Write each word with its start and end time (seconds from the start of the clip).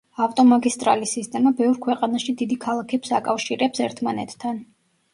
ავტომაგისტრალის 0.25 1.13
სისტემა 1.17 1.53
ბევრ 1.61 1.77
ქვეყანაში 1.85 2.37
დიდი 2.41 2.59
ქალაქებს 2.67 3.15
აკავშირებს 3.23 3.89
ერთმანეთთან. 3.91 4.63